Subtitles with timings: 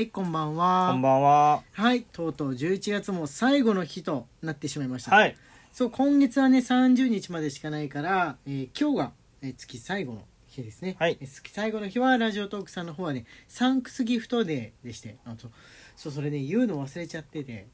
[0.00, 0.88] はい、こんばんは。
[0.92, 1.62] こんばんは。
[1.72, 5.14] はい、とうとう11月も最後の日となってしまいました。
[5.14, 5.36] はい。
[5.74, 9.12] そう、今月はね、30日までしかないから、えー今日が、
[9.42, 10.96] えー月最後の日ですね。
[10.98, 15.50] はいえー月最後の日は、ラジオトークさんの方はね、サンクスギフトデーでして、あと、
[15.96, 17.66] そう、それね、言うの忘れちゃってて、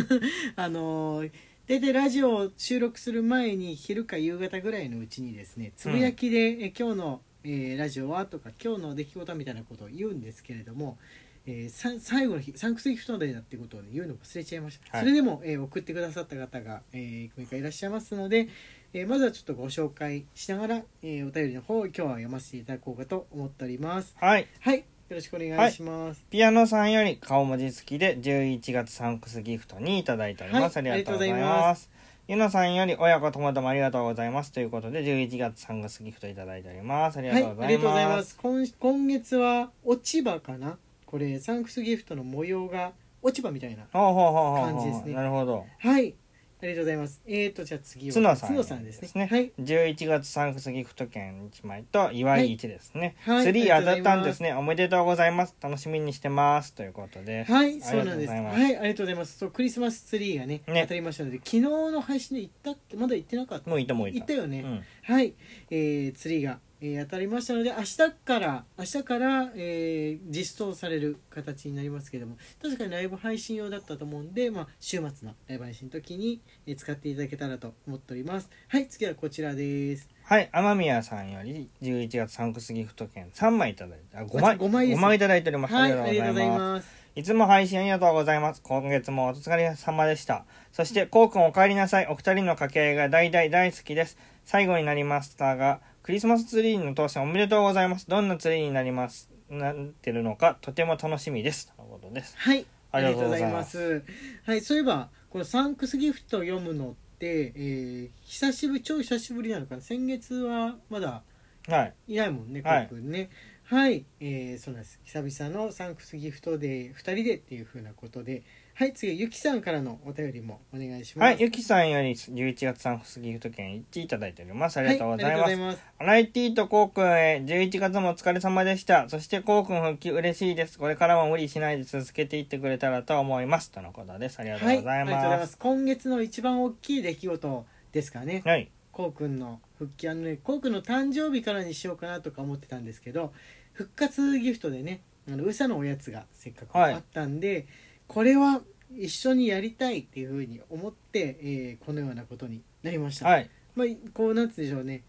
[0.56, 1.32] あのー
[1.66, 10.98] 大体ラジオを収録する前に昼か夕方ぐらいのうちにですねつぶやきで、え今日の、えーラジオはとか今日の出来事はみたいなことを言うんですけれども、
[11.46, 18.48] えーさ最後の日サンクスギフトデーだってことを、ね、言うのを忘れちゃいました、はいそれでも、えー送ってくださった方が、えー、いらっしゃいますので、
[18.92, 24.46] えーまずはちょっとご紹介しながら、えーお便りの方を今日は読ませていただこうかと思っておりますはい。
[24.60, 30.76] はいよろしくお願いします、ピアノさんより顔文字付きで11月サンクスギフトにいただいております。
[30.78, 31.38] はいありがとうございま。
[31.40, 31.90] ます
[32.28, 34.52] ゆのさんより親子ともどもありがとうございます。
[34.52, 37.18] ということで、11月サンクスギフトいただいております。
[37.18, 37.70] ありがはい、とうござ
[38.02, 38.16] いま。
[38.18, 38.38] ますす。
[38.40, 40.78] 今今月は落ち葉かな？
[41.10, 43.84] これサンクスギフトの模様が落ち葉みたいな。
[43.92, 45.66] 感じですねなるほど。
[45.80, 46.14] はい、
[46.62, 47.20] ありがとうございます。
[47.26, 49.26] えーとじゃあ次は角さん角さんですね。
[49.26, 49.50] はい。
[49.58, 53.16] 11月サンクスギフト券1枚と祝い1ですね。
[53.22, 54.52] はいツリー当たったんですね。
[54.52, 55.56] おめでとうございます。
[55.60, 56.74] 楽しみにしてます。
[56.74, 57.42] ということで。
[57.42, 58.32] はい、あそうなんです。
[58.32, 59.36] はい、ありがとうございます。
[59.36, 63.68] そうクリスマスツリーがねね当たりましたので、昨日の配信で行ったっけまだ行ってなかった。
[63.68, 64.18] もういたもういた。
[64.20, 64.60] 行ったよね。
[64.60, 64.84] うん。
[65.02, 65.34] はい、
[65.72, 85.74] えー、ツリーが、えー当たりましたので明日から明日から、えー実装される形になりますけども確かにライブ配信用だったと思うんで、まあ、週末のライブ配信の時に、えー使っていただけたらと思っておりますはい次はこちらですはい、天宮さんより11月サンクスギフト券3枚いただいて、あ、5枚、あ5枚です5枚いただいております。
[85.74, 86.60] はいありがとうございます。
[86.60, 88.62] ますいつも配信ありがとうございます。
[88.62, 90.44] 今月もお疲れ様でした。
[90.70, 92.06] そして、こうくんお帰りなさい。
[92.06, 94.16] お二人の掛け合いが大大大好きです。
[94.44, 98.08] 最後になりましたが、クリスマスツリーの当選おめでとうございます。
[98.08, 101.72] どんなツリーになります、なってるのか、とても楽しみです。
[101.76, 102.34] ということです。
[102.36, 104.02] はいありがとうございあます
[104.44, 109.82] はいそういえばこのサンクスギフトを読むのって、えー久しぶり超久しぶりなのかな？
[109.82, 111.22] 先月はまだ
[111.68, 111.94] はい。
[112.08, 113.30] いないもんね、はいコウ君ね。
[113.62, 114.98] はい、えー、そうなんです。
[115.04, 118.42] 久々のサンクスギフトで2人でっていう風なことで、
[118.80, 121.32] はい、次はゆきさんからのお便りもお願いします。
[121.32, 124.78] はい、ゆきさんより11月サンクスギフト券1いただいております。
[124.78, 125.42] ありがとうございます。
[125.42, 125.86] はいありがとうございます。
[125.98, 129.06] アライティとコウ君へ11月もお疲れ様でした。
[129.10, 130.78] そしてコウ君復帰嬉しいです。
[130.78, 133.70] これからも無理しないで続けていってくれたらと思います。
[133.70, 134.40] とのことです。
[134.40, 135.40] ありがとうはい、ございありがとうございま。
[135.40, 135.58] ますす。
[135.58, 138.40] 今月の一番大きい出来事ですかね。
[138.46, 138.70] はい。
[138.92, 143.34] こうくんの復帰あのね、こうくんの誕生日からにしようかなとか思ってたんですけど、
[143.74, 147.66] 復活ギフトでね、あのうさのおやつがせっかくはいあったんで、
[148.12, 148.60] これは
[148.92, 153.28] 一緒にやりたいっていう風に思って、えーこのようなことになりました。
[153.28, 153.48] はい。
[153.76, 155.04] まあ、こうなんつうんでしょうね。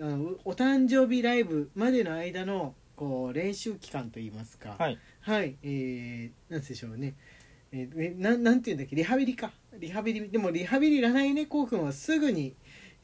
[0.00, 4.76] あのお誕生日ライブまでの間のこう練習期間といいますか。
[4.78, 4.98] はい。
[5.20, 7.16] はい、えー、なんつうんでしょうね。
[7.70, 8.96] えー、えなんなんていうんだっけ？
[8.96, 9.52] リハビリか。
[9.78, 11.44] リハビリでもリハビリいらないね。
[11.44, 12.54] こうくんはすぐに、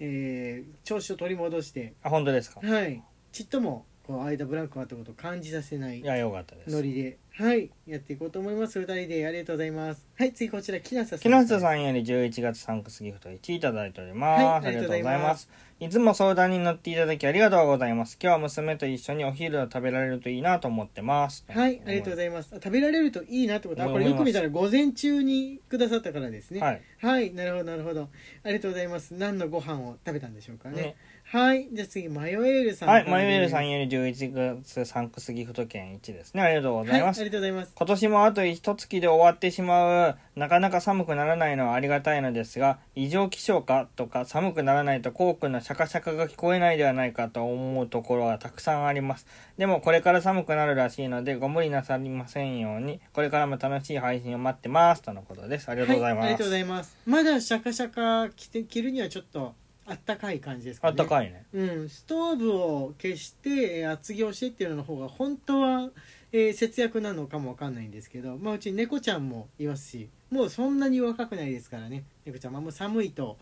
[0.00, 1.92] えー調子を取り戻して。
[2.02, 2.60] あ、本当ですか？
[2.66, 3.02] はい。
[3.30, 6.70] ちっともこう間ブランクがあったことを感じさせないいや、よかったです。
[6.70, 14.44] ノリではいやっていこうと思います二人でありがとうございますはい次こちら木下さん木下さんより11月サンクスギフト1いただいております。
[14.44, 15.18] はいありがとうございま。
[15.18, 15.50] ます
[15.80, 18.16] いつも相談に乗っていただきありがとうございます。
[18.22, 21.44] 今日は娘と一緒にお昼を食べられるといいなと思ってます。
[21.48, 22.50] はい、ありがとうございます。
[22.52, 26.60] あ食べられるといいなってことは、これよく見たら午前中にくださったからですね。
[26.60, 26.82] はい。
[27.00, 28.08] はい、なるほど、なるほど。
[28.44, 29.14] ありがとうございます。
[29.14, 30.76] 何のご飯を食べたんでしょうかね。
[30.76, 30.96] ね
[31.34, 32.88] はい、じゃあ次、マヨエールさん。
[32.88, 33.10] はい。
[33.10, 36.42] マユエルさんよより11月サンクスギフト券1ですね。
[36.42, 37.24] ありがとうごはい、あざいます。
[37.24, 37.72] りがとうございます。
[37.74, 49.26] 今年もあと一月で終わってしまうなかなか寒くならないのはありがたいのですが異常気象かとか寒くならないとコウ君のシャカシャカが聞こえないではないかと思うところがたくさんあります
[49.58, 56.96] でもこれから寒くなるらしいのでご無理なさりませんようにこれからも楽しい配信を待ってますとのことですありがとうございます、はありがとうございます。
[57.06, 59.54] まだシャカシャカ着て着るにはちょっと
[59.86, 60.94] あったかい感じですかあね。
[60.94, 61.44] ったかいね。
[61.52, 65.90] うん、ストーブを消してえー厚着をしてっていうのの方が本当は、
[66.32, 72.04] えー節約なのかもわかんないんですけど、まあ、うち猫ちゃんもいますしもうそんなに若くないですからね。
[72.24, 73.38] 猫ちゃんはもう寒いと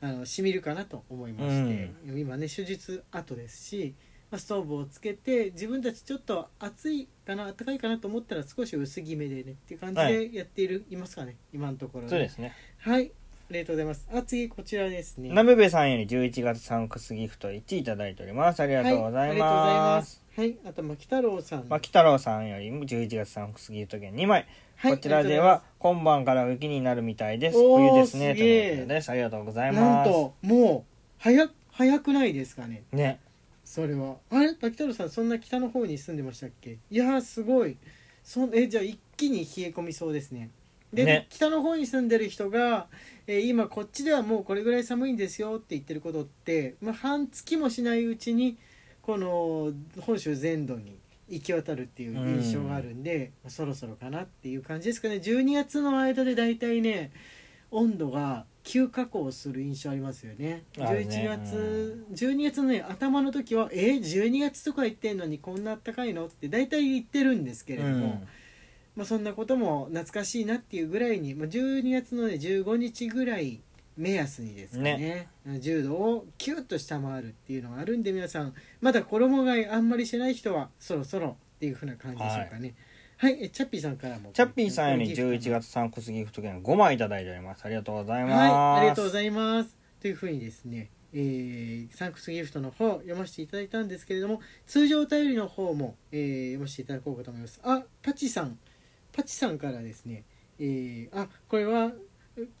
[0.00, 3.94] あのしみるかなと思いまして、今ね手術後ですし、
[4.30, 11.36] まあ、ストーブをつけて自分たちちょっと暑いかな暖かいかなと思ったら少し薄着目でねっていう感じはでやっている、い、ますかね。
[11.52, 12.54] 今のところ、ね、そうですね。
[12.78, 13.10] はい
[13.50, 20.40] ありがとうございますあ次こちらですねなべべさんより11月サンクスギフト1いただいておりますありがとうございまますす。
[20.40, 21.64] はい、あと牧太郎さん。
[21.68, 24.46] 牧太郎さんより11月サンクスギフト券2枚
[24.76, 27.58] はいこちらでは今晩から雪になるみたいです。
[27.58, 28.34] 冬ですね。
[28.36, 29.10] ということです。
[29.10, 30.10] ありがとうございなんます。
[30.10, 32.84] ともう早早くないですかね。
[32.92, 33.18] ね。
[33.64, 34.52] それはあれ？
[34.52, 36.78] 牧太郎さんそんな北の方に住んでましたっけ？
[36.90, 37.76] いやーすごい
[38.22, 40.50] そえじゃあ一気に冷え込みそうですね
[40.92, 41.26] で、ね。
[41.30, 42.86] 北の方に住んでる人が、
[43.26, 48.56] えー今こっちではもうこれぐらい寒いんですよって言ってることって、まあ、半月もしないうちに
[49.02, 50.98] この本州全土に
[51.28, 55.16] 行き渡るっていう印象があるんで、まあそろそろかなっていう感じですかね。
[55.16, 57.10] 12月の間で大体ね
[57.70, 60.64] 温度が急下降する印象ありますよね。
[60.78, 61.26] あるね。
[61.26, 68.22] 11月、12月のね頭の時はえ12月とか言ってんのにこんな暖かいのって大体言ってるんですけれども、
[68.98, 73.60] まあ、そんなことも懐かしいなっていうぐらいに、まあ、12月のね15日ぐらい
[73.96, 82.74] 目安にですかね10度をキュッと下回るっていうのがあるんで皆さんまだ衣替えあんまりしてない人はそろそろっていうふうな感じでしょうかね。
[83.18, 84.30] はい、えチャッピーさんからも。
[84.32, 87.64] チャッピーさんより11月サンクスギフト券5枚いただいております。
[87.64, 88.32] ありがとうございます。
[88.32, 89.76] はい、ありがとうございます。
[90.00, 97.60] というふうにですね、えーサンクスギフトの方読ませていただいたんですけれども、通常お便りの方も、えー読ませていただこうかと思います。
[97.64, 98.56] あ、パチさん、
[99.12, 100.24] パチさんからですね、
[100.58, 101.92] えーあ、これは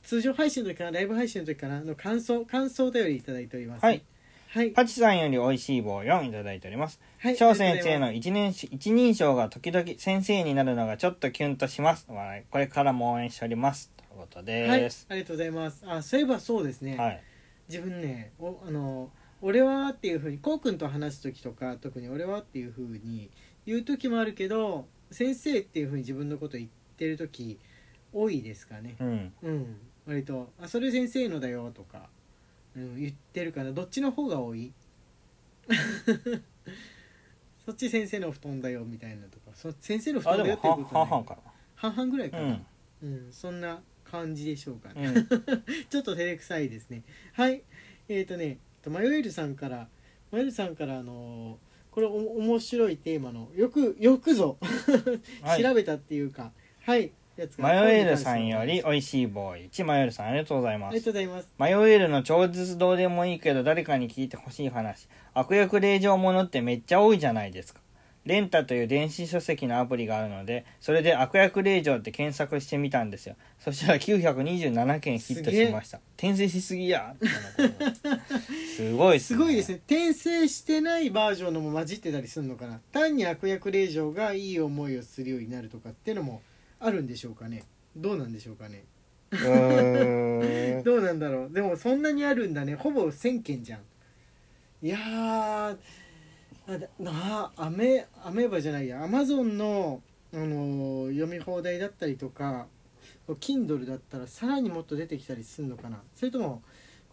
[0.02, 4.02] 通常配信の時からライブ配信の時からの感想、感想お便りいただいております、はい。
[4.50, 4.70] はい。
[4.70, 7.36] パチさんより美味しい棒4いただいておりますはい。
[7.36, 15.84] 翔先生の一年一人称が時々先生になるのがちょっとキュンとします笑いこれからも応援しておりますということがとうございますはい、ありがとうございます。
[15.86, 16.96] あ、そういえばそうですね。
[16.96, 17.22] はい
[17.68, 19.10] 自分ねおあの
[19.40, 23.30] 俺はっていうふうにこうくんと話す時とか特に俺はっていうふうに
[23.66, 27.58] 言う時もあるけど先生っていうふうに自分のこと言ってる時
[28.12, 28.96] 多いですかね。
[29.00, 29.32] うん。
[29.42, 29.76] うん。
[30.06, 32.08] 割と「あそれ先生のだよ」とか、
[32.74, 33.72] うん、言ってるかな。
[33.72, 34.72] どっちの方が多い？
[37.64, 39.50] そっち先生の布団だよみたいなとか。
[39.54, 41.38] そ先生の布団だよっていうことは半々か
[41.74, 42.60] 半々ぐらいかな、
[43.02, 43.14] うん。
[43.26, 44.92] うん、そんな感じでしょうか。
[44.94, 45.26] ね、うん。
[45.90, 47.02] ちょっと照れくさいですね。
[47.32, 47.62] はい。
[48.08, 49.88] えっ、とね、マヨエルさんから、
[50.30, 54.58] マヨエルさんから、あのーこれお面白いテーマの、よく、よくぞ、
[55.42, 55.62] はい。
[55.62, 56.52] 調べたっていうか、
[56.84, 61.52] はい、やつがマヨエルさんより美味しい棒1マヨエルさんありがとうございありがますとうございます。
[61.58, 65.08] マヨエルの超絶どうでもいいけど誰かに聞いてほしい話。
[65.34, 67.80] 悪役令状ものってめっちゃ多いじゃないですか
[68.28, 77.16] レンタという電子書籍のアプリがあるのでそれで悪役令状って検索してみたんですよそしたら927件ヒットしました 転生しすぎや
[78.76, 79.80] すごいっす,、すごいですね。
[79.86, 82.80] 転生してないバージョンのも混じってたりするのかな。
[82.92, 86.42] 単に悪役令状がいい思いをするようになるとかっていうのも
[86.80, 87.64] あるんでしょうかね。
[87.96, 88.84] どうなんでしょうかね。
[89.30, 93.80] うーん どうなんだろうでもそんなにあるんだねほぼ1000件じゃん
[94.80, 95.76] いやー
[97.06, 99.02] あアメアメーバじゃないや。
[99.02, 102.66] アマゾンの、あのー読み放題だったりとか
[103.26, 106.02] Kindle だったらさらにもっと出てきたりするのかな。
[106.14, 106.62] それとも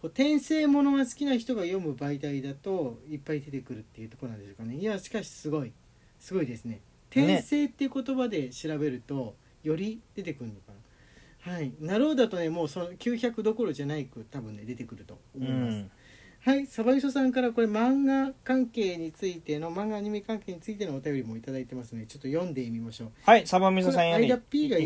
[0.02, 4.76] こう転生ものが好きな人が読む媒体だといっぱい出てくるっていうとこなんでしょうかね。
[4.76, 5.72] いやしかしすごい。
[6.20, 6.80] すごいですね。
[7.10, 10.72] 転生っていう言葉で調べるとより出てくるのか
[11.46, 11.52] な。
[11.52, 11.72] はい。
[11.80, 15.90] なろうだとねもうその900どころじゃないく多分ね出てくると思います、ん。
[16.46, 23.08] はいサバイソさんからこれ漫画関係についての漫画アニメ関係についてのお便りもいただいてますのでちょっと読んでみましょう。
[23.24, 24.32] はいサバミソさんより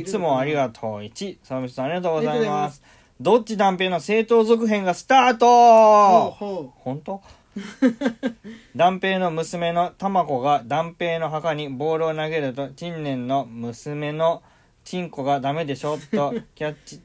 [0.01, 0.91] いつもありがとう。
[1.01, 2.83] 1サバミソさんありがとうございまます。
[3.21, 6.31] どっち断平の正当続編がスタート？
[6.31, 7.21] ほうほ本当？
[8.75, 14.43] 断平の娘の玉子が断平の墓にボールを投げると陳年の娘の
[14.85, 15.99] チンコがダメでしょ？
[16.11, 17.03] とキャッチ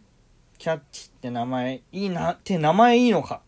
[0.58, 3.42] キャッチって名前いいなって名前いいのか？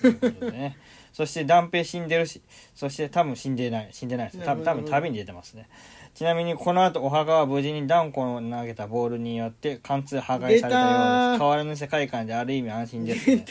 [0.00, 0.76] ということでね。
[1.14, 2.42] そして断平死んでるし
[2.74, 4.44] そして多分死んでない死んでないです。
[4.44, 5.68] 多分多分旅に出てますね。
[6.14, 11.38] ちなみにこの後お墓は無事に断固の投げたボールによって貫通破壊されたようです。
[11.38, 13.44] 変わらぬ世界観である意味安心ですね。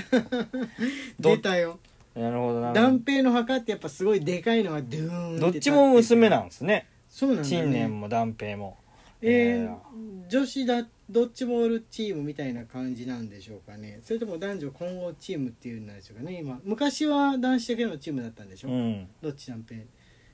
[1.20, 1.80] 出たよ。
[2.16, 2.74] なるほどな。
[2.74, 6.88] 断平の墓ってやっぱすごいでかいのがドゥーンってどっちも娘ななんですね。
[7.10, 8.78] そうなんだ、ね、新年も断平も。
[9.22, 14.00] えーえ女子だドッジボールチームみたいな感じなんでしょうかね。
[14.04, 16.40] それとも男女混合チームっていうんなんでしょうかね。
[16.40, 19.08] 今昔は男子だけのチームだったんでしょ、うん。
[19.22, 19.82] どっち断平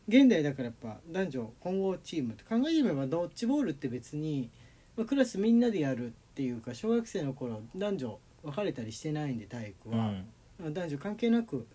[0.08, 4.50] 現代だからやっぱ男女混合チームって考えてみればドッジボールって別に、
[4.96, 10.26] まあ、クラスみんなでやるっていうか小学生の頃男女分かれたりしてないんで体育は、うん。
[10.60, 11.68] まあ男女関係なく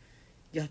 [0.53, 0.69] やっ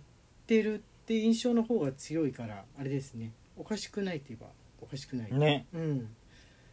[0.48, 3.32] てるって印象の方が強いからあれですね。
[3.58, 4.50] おかしくないと言えば
[4.82, 5.66] おかしくない、ね。
[5.74, 6.10] うん。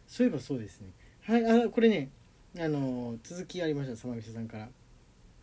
[0.07, 0.89] そういえばそうですね
[1.27, 2.09] はいあこれね
[2.59, 4.69] あのー続きありました様口さんから。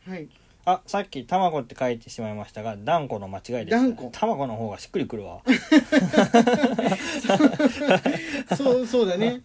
[0.08, 0.28] はい。
[0.66, 4.10] あさっき卵って書いてしまいましたが断固の間違いでした断固？
[4.12, 5.42] 卵の方がしっくりくるわ。
[8.58, 9.42] そうそうだね。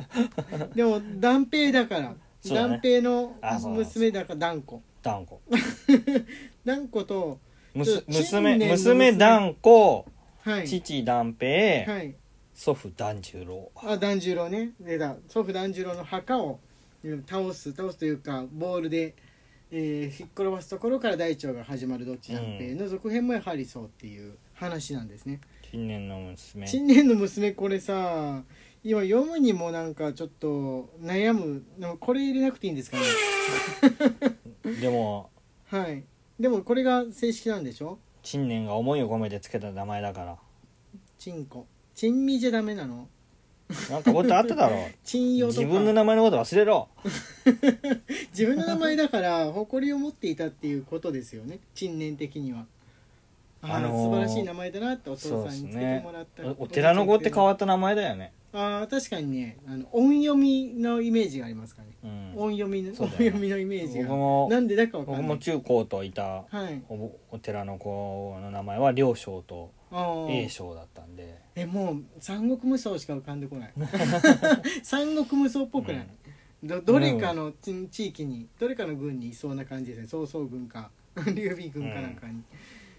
[0.74, 2.14] でも断平だから。
[2.40, 2.70] そうだね。
[2.70, 4.78] 断平のあそう娘だから断固。
[5.02, 5.36] 断固。
[6.64, 7.38] 断固と
[7.74, 9.18] むす娘年の娘娘。
[9.18, 9.70] 断固
[10.40, 10.68] はい。
[10.68, 12.14] 父断平、はい
[12.54, 13.70] 祖父團十郎。
[13.76, 14.72] あ團十郎ね。
[14.80, 15.16] 出た。
[15.28, 16.60] 祖父團十郎の墓を
[17.04, 19.14] うん倒す倒すというかボールで、
[19.70, 22.86] えー、ひっ転ばすところから大腸が始まるどっちだっぺの。
[22.88, 25.40] 続編もやはりそうっていう話なんですね。
[25.70, 26.66] 新年の娘。
[26.66, 28.42] 新年の娘これさ
[28.84, 31.64] 今読むにもなんかちょっと悩む。
[31.78, 33.02] でもこれ入れなくていいんですかね。
[34.80, 35.30] でも
[35.66, 36.04] はい。
[36.38, 37.98] でもこれが正式なんでしょ？
[38.22, 40.36] 新年が思いを込めてつけた名前だから。
[41.18, 41.66] チンコ
[42.02, 43.06] チンミじゃダメなの？
[43.88, 45.60] なんかもっとあっただろチンヨとか。
[45.60, 46.88] 自分の名前のこと忘れろ。
[48.34, 51.60] 自分の名前だから誇りを持っていたっていうことですよね。
[51.76, 52.66] 陳年的には。
[53.60, 58.32] あー、あのー素晴らしい名前だなってお父さんにつけてもらった、おお寺の子って変わった名前だよね。
[58.52, 59.58] あー確かにね。
[59.68, 62.32] あの音読みのイメージがありますかね、うん。
[62.36, 62.96] 音読みの、ね。
[62.96, 64.08] 読みのイメージが。
[64.08, 65.22] 僕もなんでだかわかんない。
[65.22, 66.82] 僕も中高といたはい。
[66.88, 71.38] おお寺の子の名前は両将とあー栄将だったんで。
[71.54, 73.72] えもう三国無双しか浮かんでこない。
[74.82, 76.08] 三国無双っぽくない、
[76.62, 80.06] どどれかの地地域にどれかの軍にいそうな感じですね。
[80.06, 80.90] 曹操軍か
[81.34, 82.42] 劉備軍かなんかに、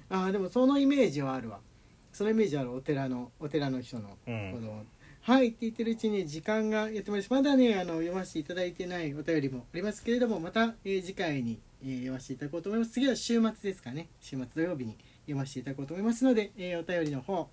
[0.10, 1.60] ああでもそのイメージはあるわ。
[2.12, 4.52] そのイメージあるお寺のお寺の人の子うん。
[4.62, 4.86] 供、
[5.22, 12.92] はいって言ってるうちに時間がやってまいりましたまだねあの読ませていただいてないお便りもありますけれどもまた、えー次回に、えー読ませていただこうと思います。
[12.92, 14.10] 次は週末ですかね。
[14.20, 14.96] 週末土曜日に
[15.26, 17.50] 読ませていただこうと思いますので、えーお便りの方、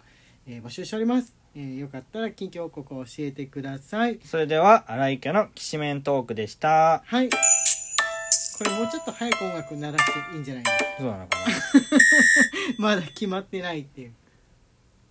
[0.47, 4.19] えー募集しております、えーよかったら近況報告を教えてください。
[4.25, 7.03] それでは荒井家のきしめんトークでした。
[7.05, 7.29] はい。
[7.31, 10.85] これもうちょっと早く音楽鳴らしていいんじゃないですか？
[10.99, 11.47] そうなのかな。
[12.79, 14.13] まだ決まってないっていう